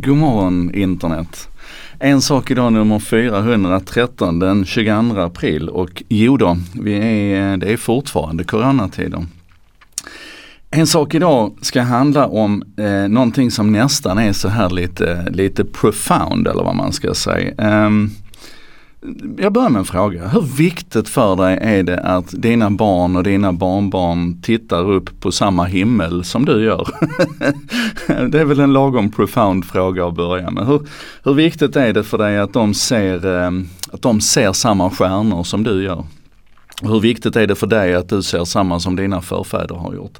God 0.00 0.16
morgon 0.16 0.74
internet. 0.74 1.48
En 1.98 2.20
sak 2.20 2.50
idag 2.50 2.72
nummer 2.72 2.98
413 2.98 4.38
den 4.38 4.64
22 4.64 5.20
april 5.20 5.68
och 5.68 6.02
jo 6.08 6.36
då, 6.36 6.56
vi 6.74 6.94
är, 7.32 7.56
det 7.56 7.72
är 7.72 7.76
fortfarande 7.76 8.44
coronatider. 8.44 9.26
En 10.70 10.86
sak 10.86 11.14
idag 11.14 11.52
ska 11.60 11.82
handla 11.82 12.26
om 12.26 12.62
eh, 12.76 13.08
någonting 13.08 13.50
som 13.50 13.72
nästan 13.72 14.18
är 14.18 14.32
så 14.32 14.48
här 14.48 14.70
lite, 14.70 15.30
lite 15.30 15.64
profound 15.64 16.48
eller 16.48 16.62
vad 16.62 16.76
man 16.76 16.92
ska 16.92 17.14
säga. 17.14 17.86
Um, 17.86 18.10
jag 19.38 19.52
börjar 19.52 19.68
med 19.68 19.78
en 19.78 19.84
fråga. 19.84 20.28
Hur 20.28 20.40
viktigt 20.40 21.08
för 21.08 21.36
dig 21.36 21.58
är 21.60 21.82
det 21.82 22.00
att 22.00 22.42
dina 22.42 22.70
barn 22.70 23.16
och 23.16 23.22
dina 23.22 23.52
barnbarn 23.52 24.42
tittar 24.42 24.90
upp 24.90 25.20
på 25.20 25.32
samma 25.32 25.64
himmel 25.64 26.24
som 26.24 26.44
du 26.44 26.64
gör? 26.64 26.88
det 28.28 28.40
är 28.40 28.44
väl 28.44 28.60
en 28.60 28.72
lagom 28.72 29.10
profound 29.10 29.64
fråga 29.64 30.06
att 30.06 30.14
börja 30.14 30.50
med. 30.50 30.66
Hur, 30.66 30.80
hur 31.24 31.34
viktigt 31.34 31.76
är 31.76 31.92
det 31.92 32.04
för 32.04 32.18
dig 32.18 32.38
att 32.38 32.52
de, 32.52 32.74
ser, 32.74 33.42
eh, 33.42 33.50
att 33.92 34.02
de 34.02 34.20
ser 34.20 34.52
samma 34.52 34.90
stjärnor 34.90 35.44
som 35.44 35.64
du 35.64 35.82
gör? 35.82 36.04
Hur 36.82 37.00
viktigt 37.00 37.36
är 37.36 37.46
det 37.46 37.54
för 37.54 37.66
dig 37.66 37.94
att 37.94 38.08
du 38.08 38.22
ser 38.22 38.44
samma 38.44 38.80
som 38.80 38.96
dina 38.96 39.20
förfäder 39.20 39.74
har 39.74 39.94
gjort? 39.94 40.18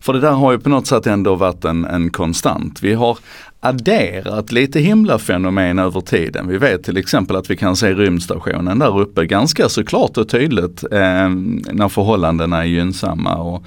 För 0.00 0.12
det 0.12 0.20
där 0.20 0.32
har 0.32 0.52
ju 0.52 0.58
på 0.58 0.68
något 0.68 0.86
sätt 0.86 1.06
ändå 1.06 1.34
varit 1.34 1.64
en, 1.64 1.84
en 1.84 2.10
konstant. 2.10 2.82
Vi 2.82 2.94
har 2.94 3.18
adderat 3.60 4.52
lite 4.52 4.80
himlafenomen 4.80 5.78
över 5.78 6.00
tiden. 6.00 6.48
Vi 6.48 6.58
vet 6.58 6.82
till 6.82 6.96
exempel 6.96 7.36
att 7.36 7.50
vi 7.50 7.56
kan 7.56 7.76
se 7.76 7.94
rymdstationen 7.94 8.78
där 8.78 9.00
uppe 9.00 9.26
ganska 9.26 9.68
så 9.68 9.84
klart 9.84 10.16
och 10.16 10.28
tydligt 10.28 10.84
eh, 10.84 11.28
när 11.72 11.88
förhållandena 11.88 12.62
är 12.62 12.64
gynnsamma. 12.64 13.36
Och, 13.36 13.64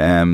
eh, 0.00 0.24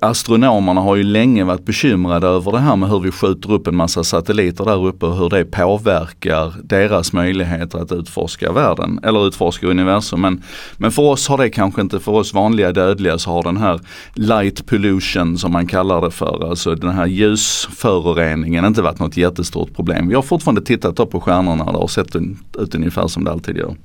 astronomerna 0.00 0.80
har 0.80 0.96
ju 0.96 1.02
länge 1.02 1.44
varit 1.44 1.64
bekymrade 1.64 2.26
över 2.26 2.52
det 2.52 2.58
här 2.58 2.76
med 2.76 2.88
hur 2.88 3.00
vi 3.00 3.10
skjuter 3.10 3.52
upp 3.52 3.66
en 3.66 3.76
massa 3.76 4.04
satelliter 4.04 4.64
där 4.64 4.86
uppe 4.86 5.06
och 5.06 5.16
hur 5.16 5.30
det 5.30 5.44
påverkar 5.44 6.54
deras 6.62 7.12
möjligheter 7.12 7.78
att 7.78 7.92
utforska 7.92 8.52
världen 8.52 9.00
eller 9.02 9.26
utforska 9.26 9.66
universum. 9.66 10.20
Men, 10.20 10.42
men 10.76 10.90
för 10.90 11.02
oss 11.02 11.28
har 11.28 11.38
det 11.38 11.50
kanske 11.50 11.80
inte, 11.80 12.00
för 12.00 12.12
oss 12.12 12.34
vanliga 12.34 12.72
dödliga 12.72 13.18
så 13.18 13.30
har 13.30 13.42
den 13.42 13.56
här 13.56 13.80
light 14.14 14.66
pollution 14.66 15.38
som 15.38 15.52
man 15.52 15.66
kallar 15.66 16.00
det 16.00 16.10
för, 16.10 16.50
alltså 16.50 16.74
den 16.74 16.90
här 16.90 17.06
ljusföroreningen 17.06 18.39
användningen 18.40 18.64
inte 18.64 18.82
varit 18.82 18.98
något 18.98 19.16
jättestort 19.16 19.74
problem. 19.74 20.08
Vi 20.08 20.14
har 20.14 20.22
fortfarande 20.22 20.62
tittat 20.62 21.10
på 21.10 21.20
stjärnorna 21.20 21.64
och 21.64 21.72
det 21.72 21.78
har 21.78 21.88
sett 21.88 22.16
ut 22.58 22.74
ungefär 22.74 23.08
som 23.08 23.24
det 23.24 23.30
alltid 23.30 23.56
gör. 23.56 23.76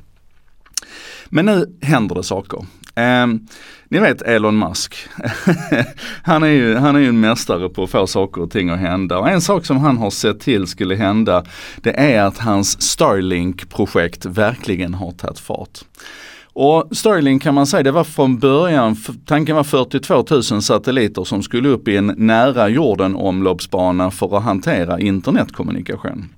Men 1.30 1.46
nu 1.46 1.66
händer 1.82 2.16
det 2.16 2.24
saker. 2.24 2.66
Eh, 2.96 3.28
ni 3.90 4.00
vet 4.00 4.22
Elon 4.22 4.58
Musk. 4.60 4.96
han, 6.24 6.44
är 6.44 6.48
ju, 6.48 6.76
han 6.76 6.96
är 6.96 7.00
ju 7.00 7.10
en 7.10 7.20
mästare 7.20 7.70
på 7.70 7.84
att 7.84 7.90
få 7.90 8.08
saker 8.08 8.42
och 8.42 8.52
ting 8.52 8.70
att 8.70 8.80
hända. 8.80 9.20
Och 9.20 9.30
en 9.30 9.42
sak 9.42 9.66
som 9.66 9.78
han 9.78 9.98
har 9.98 10.10
sett 10.10 10.40
till 10.40 10.68
skulle 10.68 10.96
hända 10.96 11.44
det 11.84 12.00
är 12.00 12.24
att 12.24 12.38
hans 12.38 12.82
Starlink-projekt 12.82 14.26
verkligen 14.26 14.94
har 14.94 15.12
tagit 15.12 15.40
fart. 15.40 15.80
Och 16.58 16.88
Starlink 16.92 17.44
kan 17.44 17.54
man 17.54 17.68
säga, 17.68 17.84
det 17.84 17.92
var 17.92 18.04
från 18.04 18.40
början, 18.40 18.96
tanken 19.26 19.56
var 19.56 19.64
42 19.64 20.26
000 20.32 20.44
satelliter 20.44 21.24
som 21.24 21.44
skulle 21.44 21.70
upp 21.70 21.88
i 21.88 21.98
en 21.98 22.14
nära 22.18 22.70
jorden 22.70 23.16
omloppsbana 23.16 24.12
för 24.12 24.38
att 24.38 24.44
hantera 24.44 25.00
internetkommunikation. 25.00 26.30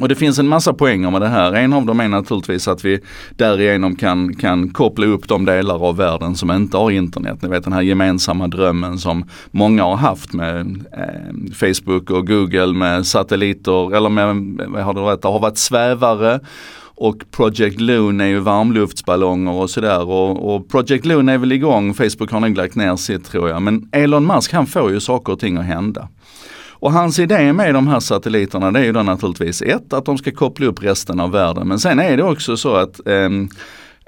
Och 0.00 0.08
det 0.08 0.14
finns 0.14 0.38
en 0.38 0.48
massa 0.48 0.72
poänger 0.72 1.10
med 1.10 1.20
det 1.20 1.28
här. 1.28 1.52
En 1.52 1.72
av 1.72 1.86
dem 1.86 2.00
är 2.00 2.08
naturligtvis 2.08 2.68
att 2.68 2.84
vi 2.84 3.00
därigenom 3.30 3.96
kan, 3.96 4.34
kan 4.34 4.68
koppla 4.68 5.06
upp 5.06 5.28
de 5.28 5.44
delar 5.44 5.88
av 5.88 5.96
världen 5.96 6.34
som 6.34 6.50
inte 6.50 6.76
har 6.76 6.90
internet. 6.90 7.42
Ni 7.42 7.48
vet 7.48 7.64
den 7.64 7.72
här 7.72 7.82
gemensamma 7.82 8.48
drömmen 8.48 8.98
som 8.98 9.24
många 9.50 9.84
har 9.84 9.96
haft 9.96 10.32
med 10.32 10.86
eh, 10.92 11.52
Facebook 11.54 12.10
och 12.10 12.26
Google 12.26 12.72
med 12.72 13.06
satelliter 13.06 13.96
eller 13.96 14.08
med, 14.08 14.26
vad 14.68 14.82
har 14.82 14.94
det 14.94 15.00
varit, 15.00 15.22
det 15.22 15.28
har 15.28 15.40
varit 15.40 15.58
svävare 15.58 16.40
och 17.00 17.30
Project 17.30 17.80
Loon 17.80 18.20
är 18.20 18.26
ju 18.26 18.38
varmluftsballonger 18.38 19.52
och 19.52 19.70
sådär 19.70 20.08
och, 20.08 20.54
och, 20.54 20.68
Project 20.68 21.04
Loon 21.04 21.28
är 21.28 21.38
väl 21.38 21.52
igång, 21.52 21.94
Facebook 21.94 22.30
har 22.30 22.40
nog 22.40 22.56
lagt 22.56 22.74
ner 22.74 22.96
sitt 22.96 23.24
tror 23.24 23.48
jag. 23.48 23.62
Men 23.62 23.88
Elon 23.92 24.26
Musk 24.26 24.52
han 24.52 24.66
får 24.66 24.92
ju 24.92 25.00
saker 25.00 25.32
och 25.32 25.40
ting 25.40 25.56
att 25.56 25.64
hända. 25.64 26.08
Och 26.80 26.92
hans 26.92 27.18
idé 27.18 27.52
med 27.52 27.74
de 27.74 27.88
här 27.88 28.00
satelliterna 28.00 28.70
det 28.70 28.78
är 28.78 28.84
ju 28.84 28.92
då 28.92 29.02
naturligtvis 29.02 29.62
ett, 29.62 29.92
att 29.92 30.04
de 30.04 30.18
ska 30.18 30.30
koppla 30.30 30.66
upp 30.66 30.82
resten 30.82 31.20
av 31.20 31.30
världen. 31.30 31.68
Men 31.68 31.78
sen 31.78 31.98
är 31.98 32.16
det 32.16 32.22
också 32.22 32.56
så 32.56 32.74
att 32.74 33.06
ehm, 33.06 33.48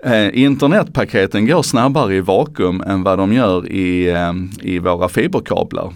eh, 0.05 0.43
internetpaketen 0.43 1.47
går 1.47 1.63
snabbare 1.63 2.15
i 2.15 2.21
vakuum 2.21 2.81
än 2.81 3.03
vad 3.03 3.19
de 3.19 3.33
gör 3.33 3.73
i, 3.73 4.11
eh, 4.11 4.33
i 4.63 4.79
våra 4.79 5.09
fiberkablar. 5.09 5.93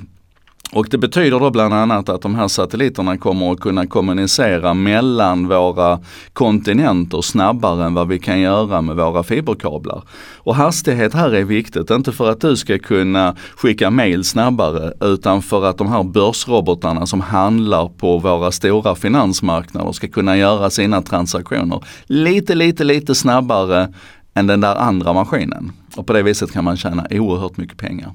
Och 0.74 0.86
det 0.90 0.98
betyder 0.98 1.40
då 1.40 1.50
bland 1.50 1.74
annat 1.74 2.08
att 2.08 2.22
de 2.22 2.34
här 2.34 2.48
satelliterna 2.48 3.18
kommer 3.18 3.52
att 3.52 3.60
kunna 3.60 3.86
kommunicera 3.86 4.74
mellan 4.74 5.48
våra 5.48 6.00
kontinenter 6.32 7.22
snabbare 7.22 7.84
än 7.84 7.94
vad 7.94 8.08
vi 8.08 8.18
kan 8.18 8.40
göra 8.40 8.80
med 8.80 8.96
våra 8.96 9.22
fiberkablar. 9.22 10.02
Och 10.36 10.54
hastighet 10.54 11.14
här 11.14 11.34
är 11.34 11.44
viktigt, 11.44 11.90
inte 11.90 12.12
för 12.12 12.30
att 12.30 12.40
du 12.40 12.56
ska 12.56 12.78
kunna 12.78 13.36
skicka 13.56 13.90
mail 13.90 14.24
snabbare 14.24 14.92
utan 15.00 15.42
för 15.42 15.64
att 15.64 15.78
de 15.78 15.88
här 15.88 16.02
börsrobotarna 16.02 17.06
som 17.06 17.20
handlar 17.20 17.88
på 17.88 18.18
våra 18.18 18.52
stora 18.52 18.94
finansmarknader 18.94 19.92
ska 19.92 20.08
kunna 20.08 20.36
göra 20.36 20.70
sina 20.70 21.02
transaktioner 21.02 21.84
lite, 22.06 22.54
lite, 22.54 22.84
lite 22.84 23.14
snabbare 23.14 23.88
än 24.34 24.46
den 24.46 24.60
där 24.60 24.76
andra 24.76 25.12
maskinen. 25.12 25.72
Och 25.96 26.06
på 26.06 26.12
det 26.12 26.22
viset 26.22 26.52
kan 26.52 26.64
man 26.64 26.76
tjäna 26.76 27.06
oerhört 27.10 27.56
mycket 27.56 27.78
pengar. 27.78 28.12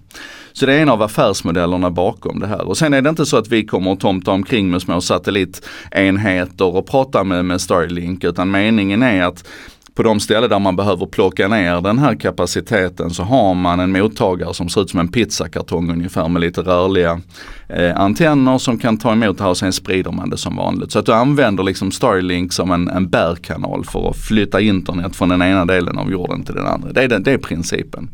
Så 0.60 0.66
det 0.66 0.74
är 0.74 0.82
en 0.82 0.90
av 0.90 1.02
affärsmodellerna 1.02 1.90
bakom 1.90 2.40
det 2.40 2.48
här. 2.48 2.68
Och 2.68 2.78
sen 2.78 2.94
är 2.94 3.02
det 3.02 3.10
inte 3.10 3.26
så 3.26 3.38
att 3.38 3.48
vi 3.48 3.66
kommer 3.66 3.94
att 3.94 4.00
tomta 4.00 4.32
omkring 4.32 4.72
med 4.72 4.82
små 4.82 5.02
satellitenheter 5.02 6.76
och 6.76 6.88
prata 6.88 7.24
med, 7.24 7.46
med 7.46 7.62
Starlink 7.62 8.24
utan 8.24 8.52
meningen 8.52 9.04
är 9.04 9.24
att 9.24 9.48
på 9.94 10.04
de 10.04 10.20
ställen 10.20 10.50
där 10.50 10.60
man 10.60 10.76
behöver 10.76 11.06
plocka 11.06 11.48
ner 11.48 11.82
den 11.82 12.00
här 12.00 12.16
kapaciteten 12.16 13.10
så 13.10 13.24
har 13.24 13.54
man 13.54 13.80
en 13.80 13.92
mottagare 13.92 14.54
som 14.54 14.70
ser 14.70 14.82
ut 14.82 14.90
som 14.90 15.00
en 15.00 15.08
pizzakartong 15.08 15.92
ungefär 15.92 16.28
med 16.28 16.42
lite 16.42 16.62
rörliga 16.62 17.22
eh, 17.70 18.00
antenner 18.00 18.58
som 18.58 18.78
kan 18.78 18.98
ta 18.98 19.12
emot 19.12 19.38
det 19.38 19.44
här 19.44 19.52
och 19.52 19.58
sen 19.58 19.74
sprider 19.74 20.12
man 20.12 20.30
det 20.30 20.38
som 20.38 20.56
vanligt. 20.56 20.92
Så 20.92 21.00
att 21.00 21.06
du 21.06 21.14
använder 21.14 21.64
liksom 21.64 21.92
Starlink 21.92 22.54
som 22.54 22.72
en, 22.72 22.88
en 22.88 23.10
bärkanal 23.10 23.86
för 23.86 24.10
att 24.10 24.18
flytta 24.18 24.62
internet 24.62 25.16
från 25.16 25.30
den 25.30 25.42
ena 25.42 25.66
delen 25.66 25.98
av 25.98 26.12
jorden 26.12 26.44
till 26.44 26.56
den 26.56 26.68
andra. 26.68 26.92
Det 26.92 27.04
är, 27.04 27.08
den, 27.08 27.24
det 27.24 27.32
är 27.32 27.38
principen. 27.38 28.10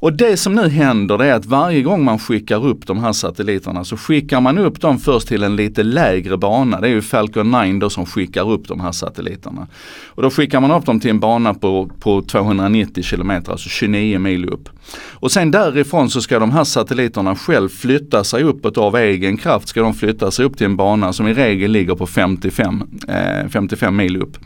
Och 0.00 0.12
det 0.12 0.36
som 0.36 0.54
nu 0.54 0.68
händer 0.68 1.18
det 1.18 1.26
är 1.26 1.32
att 1.32 1.46
varje 1.46 1.82
gång 1.82 2.04
man 2.04 2.18
skickar 2.18 2.66
upp 2.66 2.86
de 2.86 2.98
här 2.98 3.12
satelliterna 3.12 3.84
så 3.84 3.96
skickar 3.96 4.40
man 4.40 4.58
upp 4.58 4.80
dem 4.80 4.98
först 4.98 5.28
till 5.28 5.42
en 5.42 5.56
lite 5.56 5.82
lägre 5.82 6.36
bana. 6.36 6.80
Det 6.80 6.88
är 6.88 6.92
ju 6.92 7.02
Falcon 7.02 7.50
9 7.50 7.78
då 7.78 7.90
som 7.90 8.06
skickar 8.06 8.50
upp 8.50 8.68
de 8.68 8.80
här 8.80 8.92
satelliterna. 8.92 9.66
Och 10.06 10.22
då 10.22 10.30
skickar 10.30 10.60
man 10.60 10.70
upp 10.70 10.86
dem 10.86 11.00
till 11.00 11.10
en 11.10 11.20
bana 11.20 11.54
på, 11.54 11.90
på 12.00 12.22
290 12.22 13.04
km, 13.10 13.30
alltså 13.30 13.68
29 13.68 14.18
mil 14.18 14.48
upp. 14.48 14.68
Och 15.10 15.32
sen 15.32 15.50
därifrån 15.50 16.10
så 16.10 16.20
ska 16.20 16.38
de 16.38 16.50
här 16.50 16.64
satelliterna 16.64 17.36
själv 17.36 17.68
flytta 17.68 18.24
sig 18.24 18.42
uppåt 18.42 18.78
av 18.78 18.96
egen 18.96 19.36
kraft. 19.36 19.68
Ska 19.68 19.82
de 19.82 19.94
flytta 19.94 20.30
sig 20.30 20.44
upp 20.44 20.56
till 20.56 20.66
en 20.66 20.76
bana 20.76 21.12
som 21.12 21.28
i 21.28 21.34
regel 21.34 21.70
ligger 21.70 21.94
på 21.94 22.06
55, 22.06 22.82
eh, 23.08 23.48
55 23.48 23.96
mil 23.96 24.16
upp. 24.16 24.36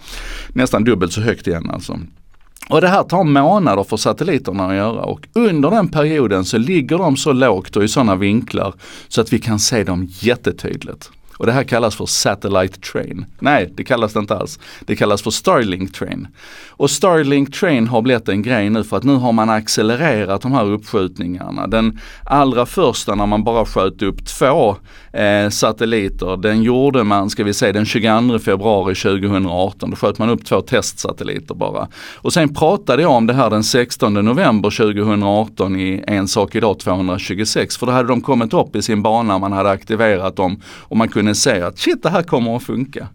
Nästan 0.49 0.85
dubbelt 0.85 1.13
så 1.13 1.21
högt 1.21 1.47
igen 1.47 1.71
alltså. 1.71 1.99
Och 2.69 2.81
det 2.81 2.89
här 2.89 3.03
tar 3.03 3.25
månader 3.25 3.85
för 3.85 3.97
satelliterna 3.97 4.67
att 4.67 4.75
göra 4.75 5.03
och 5.03 5.27
under 5.33 5.71
den 5.71 5.89
perioden 5.89 6.45
så 6.45 6.59
ligger 6.59 6.99
de 6.99 7.17
så 7.17 7.33
lågt 7.33 7.77
och 7.77 7.85
i 7.85 7.89
sådana 7.89 8.17
vinklar 8.17 8.75
så 9.09 9.21
att 9.21 9.33
vi 9.33 9.39
kan 9.39 9.59
se 9.59 9.85
dem 9.85 10.09
jättetydligt. 10.21 11.11
Och 11.37 11.47
det 11.47 11.53
här 11.53 11.65
kallas 11.65 11.97
för 11.97 12.07
Satellite 12.07 12.81
Train. 12.81 13.27
Nej, 13.39 13.73
det 13.77 13.85
kallas 13.85 14.13
det 14.13 14.19
inte 14.21 14.37
alls. 14.37 14.59
Det 14.81 14.97
kallas 14.97 15.23
för 15.23 15.31
Starlink 15.31 15.93
Train. 15.93 16.29
Och 16.69 16.91
Starlink 16.91 17.55
Train 17.55 17.87
har 17.87 18.03
blivit 18.03 18.29
en 18.29 18.43
grej 18.43 18.71
nu 18.71 18.85
för 18.85 18.97
att 18.97 19.05
nu 19.05 19.15
har 19.15 19.33
man 19.33 19.51
accelererat 19.51 20.43
de 20.43 20.53
här 20.53 20.65
uppskjutningarna. 20.65 21.67
Den 21.67 22.01
allra 22.25 22.67
första 22.67 23.15
när 23.15 23.27
man 23.27 23.45
bara 23.45 23.65
sköt 23.65 24.03
upp 24.03 24.27
två 24.27 24.77
eh, 25.13 25.49
satelliter, 25.51 26.37
den 26.37 26.63
gjorde 26.63 27.05
man, 27.05 27.31
ska 27.31 27.45
vi 27.45 27.55
säga 27.55 27.73
den 27.73 27.87
22 27.87 28.39
februari 28.39 28.95
2018. 28.95 29.91
Då 29.91 29.97
sköt 29.97 30.19
man 30.19 30.31
upp 30.31 30.45
två 30.45 30.61
testsatelliter 30.61 31.55
bara. 31.55 31.89
Och 32.17 32.33
sen 32.33 32.55
pratade 32.55 33.03
jag 33.03 33.11
om 33.11 33.27
det 33.27 33.35
här 33.35 33.51
den 33.51 33.65
16 33.65 34.15
november 34.15 34.71
2018 34.71 35.77
i 35.81 36.05
En 36.07 36.29
sak 36.29 36.55
idag 36.55 36.79
226. 36.79 37.77
För 37.77 37.87
då 37.87 37.93
hade 37.93 38.09
de 38.09 38.21
kommit 38.21 38.55
upp 38.55 38.77
i 38.77 38.83
sin 38.83 39.03
bana, 39.03 39.39
man 39.39 39.53
hade 39.53 39.71
aktiverat 39.71 40.37
dem 40.37 40.61
och 40.81 40.97
man 40.97 41.09
kunde 41.09 41.24
kunde 41.25 41.35
se 41.35 41.61
att 41.61 41.79
shit 41.79 42.03
det 42.03 42.11
här 42.11 42.23
kommer 42.23 42.57
att 42.57 42.63
funka. 42.63 43.09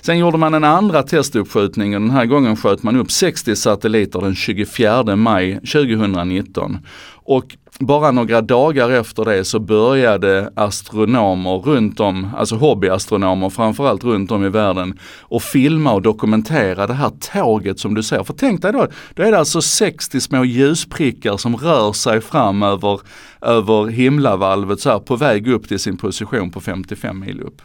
Sen 0.00 0.18
gjorde 0.18 0.38
man 0.38 0.54
en 0.54 0.64
andra 0.64 1.02
testuppskjutning 1.02 1.94
och 1.94 2.00
den 2.00 2.10
här 2.10 2.26
gången 2.26 2.56
sköt 2.56 2.82
man 2.82 2.96
upp 2.96 3.10
60 3.10 3.56
satelliter 3.56 4.20
den 4.20 4.34
24 4.34 5.16
maj 5.16 5.54
2019. 5.54 6.78
Och 7.24 7.56
bara 7.78 8.10
några 8.10 8.40
dagar 8.40 8.90
efter 8.90 9.24
det 9.24 9.44
så 9.44 9.60
började 9.60 10.52
astronomer 10.56 11.58
runt 11.58 12.00
om, 12.00 12.30
alltså 12.36 12.56
hobbyastronomer 12.56 13.50
framförallt 13.50 14.04
runt 14.04 14.30
om 14.30 14.44
i 14.44 14.48
världen 14.48 14.98
och 15.20 15.42
filma 15.42 15.92
och 15.92 16.02
dokumentera 16.02 16.86
det 16.86 16.94
här 16.94 17.10
tåget 17.32 17.78
som 17.78 17.94
du 17.94 18.02
ser. 18.02 18.24
För 18.24 18.34
tänk 18.34 18.62
dig 18.62 18.72
då, 18.72 18.86
då 19.14 19.22
är 19.22 19.30
det 19.30 19.38
alltså 19.38 19.62
60 19.62 20.20
små 20.20 20.44
ljusprickar 20.44 21.36
som 21.36 21.56
rör 21.56 21.92
sig 21.92 22.20
fram 22.20 22.62
över, 22.62 23.00
över 23.40 23.86
himlavalvet 23.86 24.80
så 24.80 24.90
här 24.90 24.98
på 24.98 25.16
väg 25.16 25.48
upp 25.48 25.68
till 25.68 25.78
sin 25.78 25.96
position 25.96 26.50
på 26.50 26.60
55 26.60 27.20
mil 27.20 27.40
upp. 27.40 27.62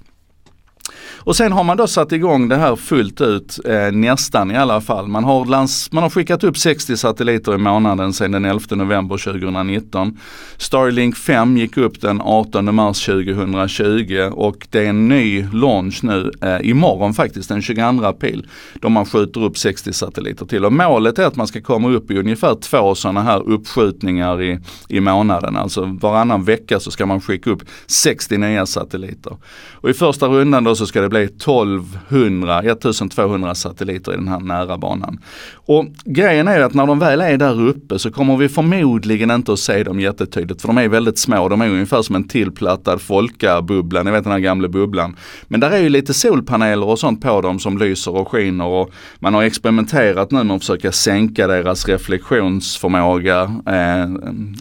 Och 1.17 1.35
sen 1.35 1.51
har 1.51 1.63
man 1.63 1.77
då 1.77 1.87
satt 1.87 2.11
igång 2.11 2.49
det 2.49 2.55
här 2.55 2.75
fullt 2.75 3.21
ut, 3.21 3.59
eh, 3.65 3.91
nästan 3.91 4.51
i 4.51 4.57
alla 4.57 4.81
fall. 4.81 5.07
Man 5.07 5.23
har, 5.23 5.45
lands, 5.45 5.91
man 5.91 6.03
har 6.03 6.09
skickat 6.09 6.43
upp 6.43 6.57
60 6.57 6.97
satelliter 6.97 7.55
i 7.55 7.57
månaden 7.57 8.13
sedan 8.13 8.31
den 8.31 8.45
11 8.45 8.75
november 8.75 9.17
2019. 9.17 10.17
Starlink 10.57 11.17
5 11.17 11.57
gick 11.57 11.77
upp 11.77 12.01
den 12.01 12.21
18 12.21 12.75
mars 12.75 13.05
2020 13.05 14.29
och 14.31 14.67
det 14.69 14.85
är 14.85 14.89
en 14.89 15.07
ny 15.07 15.45
launch 15.53 16.03
nu 16.03 16.31
eh, 16.41 16.69
imorgon 16.69 17.13
faktiskt, 17.13 17.49
den 17.49 17.61
22 17.61 18.05
april. 18.05 18.47
Då 18.81 18.89
man 18.89 19.05
skjuter 19.05 19.43
upp 19.43 19.57
60 19.57 19.93
satelliter 19.93 20.45
till. 20.45 20.65
Och 20.65 20.73
målet 20.73 21.19
är 21.19 21.25
att 21.25 21.35
man 21.35 21.47
ska 21.47 21.61
komma 21.61 21.89
upp 21.89 22.11
i 22.11 22.17
ungefär 22.17 22.55
två 22.55 22.95
sådana 22.95 23.21
här 23.21 23.49
uppskjutningar 23.49 24.41
i, 24.41 24.59
i 24.87 24.99
månaden. 24.99 25.57
Alltså 25.57 25.97
varannan 26.01 26.43
vecka 26.43 26.79
så 26.79 26.91
ska 26.91 27.05
man 27.05 27.21
skicka 27.21 27.49
upp 27.49 27.63
60 27.87 28.37
nya 28.37 28.65
satelliter. 28.65 29.37
Och 29.73 29.89
i 29.89 29.93
första 29.93 30.27
rundan 30.27 30.63
då 30.63 30.75
så 30.75 30.85
ska 30.85 31.01
det 31.01 31.06
det 31.07 31.09
bli 31.09 31.23
1200, 31.23 32.61
1200 32.61 33.55
satelliter 33.55 34.13
i 34.13 34.15
den 34.15 34.27
här 34.27 34.39
nära 34.39 34.77
banan. 34.77 35.19
Och 35.53 35.85
grejen 36.05 36.47
är 36.47 36.61
att 36.61 36.73
när 36.73 36.87
de 36.87 36.99
väl 36.99 37.21
är 37.21 37.37
där 37.37 37.61
uppe 37.61 37.99
så 37.99 38.11
kommer 38.11 38.37
vi 38.37 38.49
förmodligen 38.49 39.31
inte 39.31 39.53
att 39.53 39.59
se 39.59 39.83
dem 39.83 39.99
jättetydligt 39.99 40.61
för 40.61 40.67
de 40.67 40.77
är 40.77 40.87
väldigt 40.87 41.19
små. 41.19 41.49
De 41.49 41.61
är 41.61 41.69
ungefär 41.69 42.01
som 42.01 42.15
en 42.15 42.27
tillplattad 42.27 43.01
folkabubbla, 43.01 44.03
ni 44.03 44.11
vet 44.11 44.23
den 44.23 44.33
här 44.33 44.39
gamla 44.39 44.67
bubblan. 44.67 45.15
Men 45.47 45.59
där 45.59 45.71
är 45.71 45.77
ju 45.77 45.89
lite 45.89 46.13
solpaneler 46.13 46.87
och 46.87 46.99
sånt 46.99 47.21
på 47.21 47.41
dem 47.41 47.59
som 47.59 47.77
lyser 47.77 48.15
och 48.15 48.27
skiner 48.27 48.65
och 48.65 48.91
man 49.19 49.33
har 49.33 49.43
experimenterat 49.43 50.31
nu 50.31 50.43
med 50.43 50.55
att 50.55 50.61
försöka 50.61 50.91
sänka 50.91 51.47
deras 51.47 51.87
reflektionsförmåga 51.87 53.41
eh, 53.65 54.09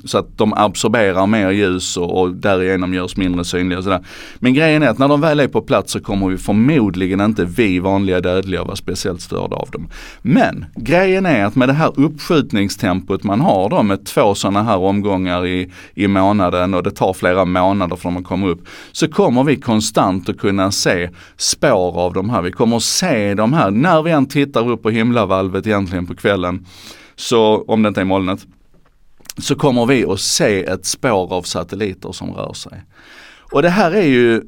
så 0.04 0.18
att 0.18 0.38
de 0.38 0.52
absorberar 0.52 1.26
mer 1.26 1.50
ljus 1.50 1.96
och, 1.96 2.20
och 2.20 2.34
därigenom 2.34 2.94
görs 2.94 3.16
mindre 3.16 3.44
synliga. 3.44 3.78
Och 3.78 3.84
sådär. 3.84 4.04
Men 4.38 4.54
grejen 4.54 4.82
är 4.82 4.88
att 4.88 4.98
när 4.98 5.08
de 5.08 5.20
väl 5.20 5.40
är 5.40 5.48
på 5.48 5.60
plats 5.60 5.92
så 5.92 6.00
kommer 6.00 6.28
vi 6.28 6.35
förmodligen 6.38 7.20
inte 7.20 7.44
vi 7.44 7.78
vanliga 7.78 8.20
dödliga 8.20 8.64
vara 8.64 8.76
speciellt 8.76 9.20
störda 9.20 9.56
av 9.56 9.70
dem. 9.70 9.88
Men 10.22 10.64
grejen 10.74 11.26
är 11.26 11.44
att 11.44 11.56
med 11.56 11.68
det 11.68 11.72
här 11.72 11.92
uppskjutningstempot 11.96 13.24
man 13.24 13.40
har 13.40 13.68
då 13.68 13.82
med 13.82 14.06
två 14.06 14.34
sådana 14.34 14.62
här 14.62 14.78
omgångar 14.78 15.46
i, 15.46 15.72
i 15.94 16.08
månaden 16.08 16.74
och 16.74 16.82
det 16.82 16.90
tar 16.90 17.12
flera 17.12 17.44
månader 17.44 17.96
för 17.96 18.04
dem 18.04 18.16
att 18.16 18.24
komma 18.24 18.46
upp. 18.46 18.68
Så 18.92 19.08
kommer 19.08 19.44
vi 19.44 19.56
konstant 19.56 20.28
att 20.28 20.38
kunna 20.38 20.72
se 20.72 21.10
spår 21.36 22.00
av 22.00 22.12
de 22.12 22.30
här. 22.30 22.42
Vi 22.42 22.52
kommer 22.52 22.76
att 22.76 22.82
se 22.82 23.34
de 23.34 23.52
här 23.52 23.70
när 23.70 24.02
vi 24.02 24.10
än 24.10 24.26
tittar 24.26 24.70
upp 24.70 24.82
på 24.82 24.90
himlavalvet 24.90 25.66
egentligen 25.66 26.06
på 26.06 26.14
kvällen. 26.14 26.66
Så 27.16 27.64
om 27.66 27.82
det 27.82 27.88
inte 27.88 28.00
är 28.00 28.04
molnet 28.04 28.46
så 29.38 29.54
kommer 29.54 29.86
vi 29.86 30.04
att 30.04 30.20
se 30.20 30.64
ett 30.64 30.86
spår 30.86 31.32
av 31.32 31.42
satelliter 31.42 32.12
som 32.12 32.32
rör 32.32 32.52
sig. 32.52 32.82
Och 33.52 33.62
det 33.62 33.68
här 33.68 33.90
är 33.92 34.06
ju 34.06 34.42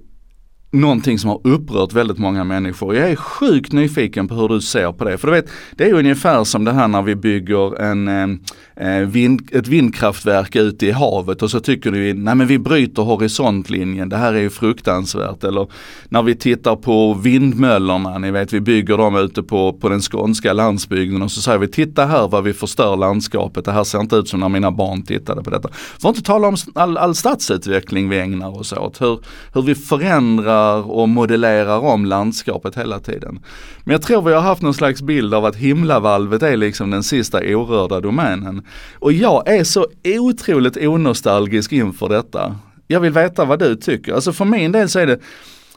någonting 0.71 1.19
som 1.19 1.31
har 1.31 1.41
upprört 1.45 1.93
väldigt 1.93 2.19
många 2.19 2.45
människor. 2.45 2.95
Jag 2.95 3.11
är 3.11 3.17
sjukt 3.17 3.73
nyfiken 3.73 4.29
på 4.29 4.35
hur 4.35 4.49
du 4.49 4.61
ser 4.61 4.93
på 4.93 5.05
det. 5.05 5.19
För 5.19 5.29
du 5.29 5.35
vet, 5.35 5.51
det 5.77 5.85
är 5.85 5.95
ungefär 5.95 6.45
som 6.45 6.65
det 6.65 6.73
här 6.73 6.89
när 6.89 7.03
vi 7.03 7.17
bygger 7.17 7.81
en, 7.81 8.09
eh, 8.09 8.89
eh, 8.89 9.07
vind, 9.07 9.49
ett 9.53 9.69
vindkraftverk 9.69 10.57
ute 10.57 10.87
i 10.87 10.91
havet 10.91 11.43
och 11.43 11.51
så 11.51 11.61
tycker 11.61 11.91
du, 11.91 12.15
nej 12.15 12.35
men 12.35 12.47
vi 12.47 12.59
bryter 12.59 13.03
horisontlinjen, 13.03 14.09
det 14.09 14.17
här 14.17 14.35
är 14.35 14.41
ju 14.41 14.51
fruktansvärt. 14.51 15.45
Eller 15.45 15.67
när 16.09 16.23
vi 16.23 16.35
tittar 16.35 16.77
på 16.77 17.15
vindmöllorna, 17.15 18.19
ni 18.19 18.31
vet 18.31 18.53
vi 18.53 18.61
bygger 18.61 18.97
dem 18.97 19.17
ute 19.17 19.43
på, 19.43 19.73
på 19.73 19.89
den 19.89 20.01
skånska 20.01 20.53
landsbygden 20.53 21.23
och 21.23 21.31
så 21.31 21.41
säger 21.41 21.59
vi, 21.59 21.69
titta 21.69 22.07
här 22.07 22.29
vad 22.29 22.45
vi 22.45 22.53
förstör 22.53 22.97
landskapet, 22.97 23.65
det 23.65 23.73
här 23.73 23.85
ser 23.85 24.01
inte 24.01 24.17
ut 24.17 24.29
som 24.29 24.41
när 24.41 24.49
mina 24.49 24.71
barn 24.71 25.03
tittade 25.03 25.43
på 25.43 25.51
detta. 25.51 25.69
För 25.73 26.09
att 26.09 26.17
inte 26.17 26.27
tala 26.27 26.49
om 26.49 26.57
all, 26.75 26.97
all 26.97 27.15
stadsutveckling 27.15 28.09
vi 28.09 28.19
ägnar 28.19 28.59
oss 28.59 28.73
åt, 28.73 29.01
hur, 29.01 29.21
hur 29.55 29.63
vi 29.63 29.75
förändrar 29.75 30.58
förändrar 30.59 30.91
och 30.91 31.09
modellerar 31.09 31.79
om 31.79 32.07
landskapet 32.07 32.77
hela 32.77 33.01
tiden. 33.01 33.41
Men 33.85 33.93
jag 33.93 34.03
tror 34.03 34.23
vi 34.23 34.33
har 34.33 34.41
haft 34.41 34.63
någon 34.63 34.75
slags 34.75 35.03
bild 35.03 35.35
av 35.35 35.45
att 35.45 35.57
himlavalvet 35.57 36.43
är 36.43 36.57
liksom 36.57 36.91
den 36.91 37.03
sista 37.03 37.39
orörda 37.39 38.01
domänen. 38.01 38.63
Och 39.01 39.13
jag 39.13 39.49
är 39.49 39.65
så 39.65 39.87
otroligt 40.05 40.77
onostalgisk 40.77 41.73
inför 41.73 42.09
detta. 42.09 42.57
Jag 42.89 43.01
vill 43.01 43.13
veta 43.13 43.45
vad 43.45 43.59
du 43.59 43.77
tycker. 43.77 44.15
Alltså 44.15 44.33
för 44.33 44.45
min 44.45 44.73
del 44.73 44.89
så 44.89 44.99
är 44.99 45.07
det 45.07 45.19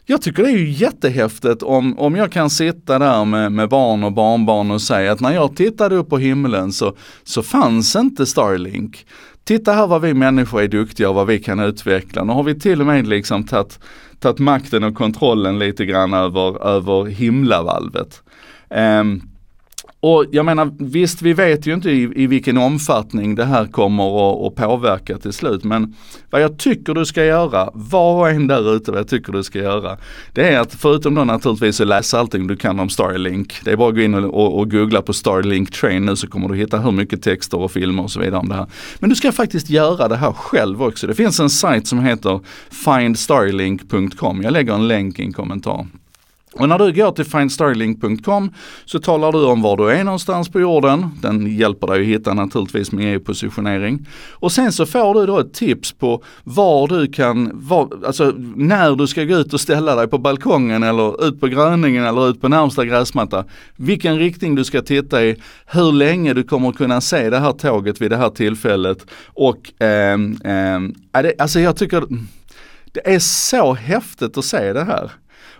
jag 0.05 0.21
tycker 0.21 0.43
det 0.43 0.49
är 0.49 0.57
ju 0.57 0.69
jättehäftigt 0.69 1.63
om, 1.63 1.99
om 1.99 2.15
jag 2.15 2.31
kan 2.31 2.49
sitta 2.49 2.99
där 2.99 3.25
med, 3.25 3.51
med 3.51 3.69
barn 3.69 4.03
och 4.03 4.13
barnbarn 4.13 4.71
och 4.71 4.81
säga 4.81 5.11
att 5.11 5.21
när 5.21 5.33
jag 5.33 5.55
tittade 5.55 5.95
upp 5.95 6.09
på 6.09 6.17
himlen 6.17 6.71
så, 6.71 6.95
så 7.23 7.43
fanns 7.43 7.95
inte 7.95 8.25
Starlink. 8.25 9.05
Titta 9.43 9.73
här 9.73 9.87
vad 9.87 10.01
vi 10.01 10.13
människor 10.13 10.61
är 10.61 10.67
duktiga 10.67 11.09
och 11.09 11.15
vad 11.15 11.27
vi 11.27 11.39
kan 11.39 11.59
utveckla. 11.59 12.23
Nu 12.23 12.33
har 12.33 12.43
vi 12.43 12.59
till 12.59 12.81
och 12.81 12.87
med 12.87 13.07
liksom 13.07 13.43
tagit 13.43 13.79
tagit 14.19 14.39
makten 14.39 14.83
och 14.83 14.95
kontrollen 14.95 15.59
lite 15.59 15.85
grann 15.85 16.13
över, 16.13 16.67
över 16.67 17.05
himlavalvet. 17.05 18.23
Um, 18.69 19.30
och 20.03 20.25
jag 20.31 20.45
menar 20.45 20.71
visst, 20.79 21.21
vi 21.21 21.33
vet 21.33 21.67
ju 21.67 21.73
inte 21.73 21.91
i, 21.91 22.11
i 22.15 22.27
vilken 22.27 22.57
omfattning 22.57 23.35
det 23.35 23.45
här 23.45 23.65
kommer 23.65 24.47
att, 24.47 24.55
påverka 24.55 25.17
till 25.17 25.33
slut. 25.33 25.63
Men 25.63 25.95
vad 26.29 26.41
jag 26.41 26.57
tycker 26.57 26.93
du 26.93 27.05
ska 27.05 27.25
göra, 27.25 27.69
var 27.73 28.19
och 28.19 28.29
en 28.29 28.47
där 28.47 28.75
ute 28.75 28.91
vad 28.91 28.99
jag 28.99 29.07
tycker 29.07 29.33
du 29.33 29.43
ska 29.43 29.59
göra. 29.59 29.97
Det 30.33 30.53
är 30.53 30.59
att 30.59 30.73
förutom 30.73 31.15
då 31.15 31.23
naturligtvis 31.23 31.81
att 31.81 31.87
läsa 31.87 32.19
allting 32.19 32.47
du 32.47 32.55
kan 32.55 32.79
om 32.79 32.89
Starlink. 32.89 33.61
Det 33.65 33.71
är 33.71 33.77
bara 33.77 33.89
att 33.89 33.95
gå 33.95 34.01
in 34.01 34.13
och, 34.13 34.33
och, 34.33 34.59
och 34.59 34.71
googla 34.71 35.01
på 35.01 35.13
Starlink 35.13 35.71
Train 35.71 36.05
nu 36.05 36.15
så 36.15 36.27
kommer 36.27 36.49
du 36.49 36.55
hitta 36.55 36.79
hur 36.79 36.91
mycket 36.91 37.21
texter 37.21 37.59
och 37.59 37.71
filmer 37.71 38.03
och 38.03 38.11
så 38.11 38.19
vidare 38.19 38.39
om 38.39 38.49
det 38.49 38.55
här. 38.55 38.67
Men 38.99 39.09
du 39.09 39.15
ska 39.15 39.31
faktiskt 39.31 39.69
göra 39.69 40.07
det 40.07 40.15
här 40.15 40.31
själv 40.31 40.83
också. 40.83 41.07
Det 41.07 41.15
finns 41.15 41.39
en 41.39 41.49
sajt 41.49 41.87
som 41.87 41.99
heter 41.99 42.39
findstarlink.com. 42.71 44.41
Jag 44.43 44.53
lägger 44.53 44.73
en 44.73 44.87
länk 44.87 45.19
i 45.19 45.21
en 45.21 45.33
kommentar. 45.33 45.87
Och 46.55 46.69
när 46.69 46.79
du 46.79 46.93
går 46.93 47.11
till 47.11 47.25
findstarlink.com 47.25 48.53
så 48.85 48.99
talar 48.99 49.31
du 49.31 49.45
om 49.45 49.61
var 49.61 49.77
du 49.77 49.91
är 49.91 50.03
någonstans 50.03 50.49
på 50.49 50.59
jorden. 50.59 51.09
Den 51.21 51.57
hjälper 51.57 51.87
dig 51.87 52.01
att 52.01 52.07
hitta 52.07 52.33
naturligtvis 52.33 52.91
med 52.91 53.15
e-positionering. 53.15 54.07
Och 54.31 54.51
sen 54.51 54.71
så 54.71 54.85
får 54.85 55.13
du 55.13 55.25
då 55.25 55.39
ett 55.39 55.53
tips 55.53 55.91
på 55.91 56.23
var 56.43 56.87
du 56.87 57.07
kan, 57.07 57.51
var, 57.53 58.05
alltså 58.05 58.33
när 58.55 58.95
du 58.95 59.07
ska 59.07 59.23
gå 59.23 59.35
ut 59.35 59.53
och 59.53 59.61
ställa 59.61 59.95
dig 59.95 60.07
på 60.07 60.17
balkongen 60.17 60.83
eller 60.83 61.27
ut 61.27 61.39
på 61.39 61.47
gröningen 61.47 62.05
eller 62.05 62.29
ut 62.29 62.41
på 62.41 62.47
närmsta 62.47 62.85
gräsmatta. 62.85 63.45
Vilken 63.75 64.19
riktning 64.19 64.55
du 64.55 64.63
ska 64.63 64.81
titta 64.81 65.23
i, 65.25 65.35
hur 65.65 65.91
länge 65.91 66.33
du 66.33 66.43
kommer 66.43 66.71
kunna 66.71 67.01
se 67.01 67.29
det 67.29 67.39
här 67.39 67.51
tåget 67.51 68.01
vid 68.01 68.11
det 68.11 68.17
här 68.17 68.29
tillfället. 68.29 69.05
Och 69.25 69.81
eh, 69.81 70.19
eh, 70.43 70.79
alltså 71.37 71.59
jag 71.59 71.75
tycker 71.75 72.03
det 72.91 73.13
är 73.13 73.19
så 73.19 73.73
häftigt 73.73 74.37
att 74.37 74.45
se 74.45 74.73
det 74.73 74.83
här. 74.83 75.11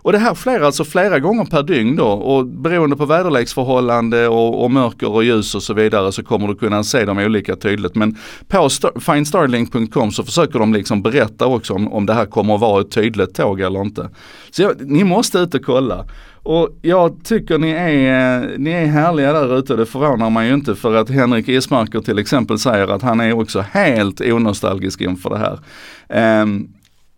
Och 0.04 0.12
det 0.12 0.18
här 0.18 0.36
sker 0.36 0.62
alltså 0.62 0.84
flera 0.84 1.20
gånger 1.20 1.46
per 1.46 1.64
dygn 1.64 1.96
då 1.96 2.08
och 2.08 2.48
beroende 2.48 2.96
på 2.96 3.06
väderleksförhållande 3.06 4.28
och, 4.28 4.64
och 4.64 4.72
mörker 4.72 5.12
och 5.12 5.24
ljus 5.24 5.56
och 5.56 5.64
så 5.64 5.74
vidare 5.74 6.12
så 6.12 6.24
kommer 6.24 6.48
du 6.48 6.56
kunna 6.56 6.84
se 6.84 7.06
dem 7.06 7.18
olika 7.18 7.56
tydligt. 7.56 7.96
Men 7.96 8.18
på 8.48 8.70
findstarlink.com 9.00 10.12
så 10.12 10.24
försöker 10.24 10.60
de 10.60 10.74
liksom 10.74 11.02
berätta 11.02 11.46
också 11.46 11.74
om, 11.74 11.94
om 11.94 12.06
det 12.06 12.14
här 12.14 12.26
kommer 12.26 12.56
att 12.56 12.62
vara 12.62 12.82
ett 12.82 12.92
tydligt 12.92 13.36
tåg 13.36 13.62
eller 13.62 13.82
inte. 13.82 14.10
Så 14.52 14.62
jag, 14.62 14.92
ni 14.92 15.04
måste 15.04 15.40
ut 15.40 15.56
och 15.56 15.66
kolla. 15.66 16.06
Och 16.44 16.70
jag 16.82 17.24
tycker 17.24 17.58
ni 17.58 17.70
är, 17.70 18.42
eh, 18.44 18.50
ni 18.58 18.72
är 18.72 18.86
härliga 18.86 19.34
där 19.34 19.58
ute, 19.58 19.76
det 19.76 19.86
förvånar 19.86 20.30
man 20.30 20.48
ju 20.48 20.54
inte 20.54 20.76
för 20.76 20.96
att 20.96 21.10
Henrik 21.10 21.48
Ismarker 21.48 22.00
till 22.00 22.20
exempel 22.20 22.60
säger 22.60 22.88
att 22.88 23.02
han 23.02 23.20
är 23.20 23.34
också 23.34 23.66
helt 23.72 24.22
onostalgisk 24.22 25.02
inför 25.02 25.30
det 25.30 25.38
här. 25.38 26.42
Um, 26.42 26.70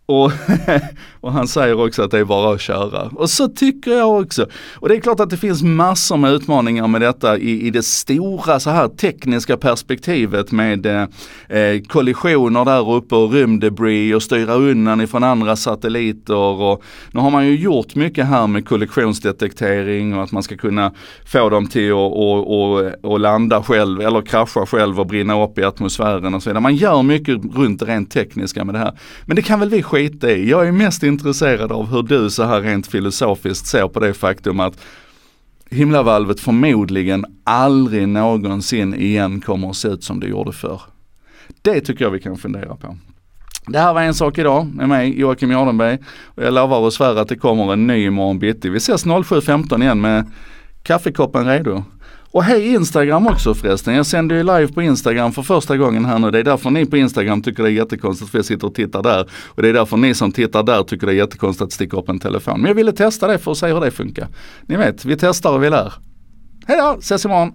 och, 0.06 0.32
och, 1.20 1.32
han 1.32 1.48
säger 1.48 1.86
också 1.86 2.02
att 2.02 2.10
det 2.10 2.18
är 2.18 2.24
bara 2.24 2.54
att 2.54 2.60
köra. 2.60 3.02
Och 3.02 3.30
så 3.30 3.48
tycker 3.48 3.90
jag 3.90 4.20
också. 4.20 4.46
Och 4.74 4.88
det 4.88 4.96
är 4.96 5.00
klart 5.00 5.20
att 5.20 5.30
det 5.30 5.36
finns 5.36 5.62
massor 5.62 6.16
med 6.16 6.32
utmaningar 6.32 6.88
med 6.88 7.00
detta 7.00 7.38
i, 7.38 7.66
i 7.66 7.70
det 7.70 7.82
stora 7.82 8.60
så 8.60 8.70
här 8.70 8.88
tekniska 8.88 9.56
perspektivet 9.56 10.52
med 10.52 10.86
eh, 10.86 11.02
eh 11.48 11.80
kollisioner 11.88 12.64
där 12.64 12.92
uppe 12.92 13.14
och 13.14 13.32
rymddebris 13.32 14.14
och 14.14 14.22
styra 14.22 14.54
undan 14.54 15.00
ifrån 15.00 15.24
andra 15.24 15.56
satelliter. 15.56 16.34
Och 16.36 16.82
nu 17.10 17.20
har 17.20 17.30
man 17.30 17.46
ju 17.46 17.56
gjort 17.56 17.94
mycket 17.94 18.26
här 18.26 18.46
med 18.46 18.68
kollisionsdetektering 18.68 20.16
och 20.16 20.24
att 20.24 20.32
man 20.32 20.42
ska 20.42 20.56
kunna 20.56 20.92
få 21.26 21.48
dem 21.48 21.66
till 21.66 21.90
att 21.90 21.96
och, 21.96 22.74
och, 22.74 22.92
och 23.02 23.20
landa 23.20 23.62
själv 23.62 24.00
eller 24.00 24.22
krascha 24.22 24.66
själv 24.66 25.00
och 25.00 25.06
brinna 25.06 25.44
upp 25.44 25.58
i 25.58 25.64
atmosfären 25.64 26.34
och 26.34 26.42
så 26.42 26.50
vidare. 26.50 26.62
Man 26.62 26.76
gör 26.76 27.02
mycket 27.02 27.38
runt 27.54 27.80
det 27.80 27.86
rent 27.86 28.10
tekniska 28.10 28.64
med 28.64 28.74
det 28.74 28.78
här. 28.78 28.98
Men 29.26 29.36
det 29.36 29.42
kan 29.42 29.60
väl 29.60 29.68
vi 29.68 29.82
skita 29.94 30.30
i. 30.30 30.50
Jag 30.50 30.68
är 30.68 30.72
mest 30.72 31.02
intresserad 31.02 31.72
av 31.72 31.86
hur 31.86 32.02
du 32.02 32.30
så 32.30 32.42
här 32.42 32.60
rent 32.60 32.86
filosofiskt 32.86 33.66
ser 33.66 33.88
på 33.88 34.00
det 34.00 34.14
faktum 34.14 34.60
att 34.60 34.78
himlavalvet 35.70 36.40
förmodligen 36.40 37.24
aldrig 37.44 38.08
någonsin 38.08 38.94
igen 38.94 39.40
kommer 39.40 39.70
att 39.70 39.76
se 39.76 39.88
ut 39.88 40.04
som 40.04 40.20
det 40.20 40.26
gjorde 40.26 40.52
förr. 40.52 40.80
Det 41.62 41.80
tycker 41.80 42.04
jag 42.04 42.10
vi 42.10 42.20
kan 42.20 42.36
fundera 42.36 42.76
på. 42.76 42.96
Det 43.66 43.78
här 43.78 43.94
var 43.94 44.02
en 44.02 44.14
sak 44.14 44.38
idag 44.38 44.66
med 44.74 44.88
mig 44.88 45.20
Joakim 45.20 45.50
Jardenberg 45.50 45.98
och 46.24 46.42
jag 46.42 46.54
lovar 46.54 46.78
och 46.78 46.92
svär 46.92 47.16
att 47.16 47.28
det 47.28 47.36
kommer 47.36 47.72
en 47.72 47.86
ny 47.86 48.06
imorgon 48.06 48.38
bitti. 48.38 48.68
Vi 48.68 48.76
ses 48.76 49.06
07.15 49.06 49.82
igen 49.82 50.00
med 50.00 50.30
kaffekoppen 50.82 51.46
redo. 51.46 51.84
Och 52.34 52.44
hej 52.44 52.74
Instagram 52.74 53.26
också 53.26 53.54
förresten. 53.54 53.94
Jag 53.94 54.06
sänder 54.06 54.36
ju 54.36 54.42
live 54.42 54.68
på 54.68 54.82
Instagram 54.82 55.32
för 55.32 55.42
första 55.42 55.76
gången 55.76 56.04
här 56.04 56.18
nu. 56.18 56.30
Det 56.30 56.38
är 56.38 56.44
därför 56.44 56.70
ni 56.70 56.86
på 56.86 56.96
Instagram 56.96 57.42
tycker 57.42 57.62
det 57.62 57.68
är 57.68 57.72
jättekonstigt 57.72 58.30
för 58.30 58.38
jag 58.38 58.44
sitter 58.44 58.66
och 58.66 58.74
tittar 58.74 59.02
där. 59.02 59.30
Och 59.44 59.62
det 59.62 59.68
är 59.68 59.72
därför 59.72 59.96
ni 59.96 60.14
som 60.14 60.32
tittar 60.32 60.62
där 60.62 60.82
tycker 60.82 61.06
det 61.06 61.12
är 61.12 61.16
jättekonstigt 61.16 61.62
att 61.62 61.72
sticka 61.72 61.96
upp 61.96 62.08
en 62.08 62.18
telefon. 62.18 62.60
Men 62.60 62.68
jag 62.68 62.74
ville 62.74 62.92
testa 62.92 63.26
det 63.26 63.38
för 63.38 63.52
att 63.52 63.58
se 63.58 63.66
hur 63.66 63.80
det 63.80 63.90
funkar. 63.90 64.28
Ni 64.66 64.76
vet, 64.76 65.04
vi 65.04 65.16
testar 65.16 65.52
och 65.52 65.62
vi 65.62 65.70
lär. 65.70 65.92
Hej 66.66 66.78
då, 66.78 66.96
ses 66.98 67.24
imorgon. 67.24 67.52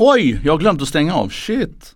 Oj, 0.00 0.40
jag 0.44 0.52
har 0.52 0.58
glömt 0.58 0.82
att 0.82 0.88
stänga 0.88 1.14
av. 1.14 1.28
Shit. 1.28 1.94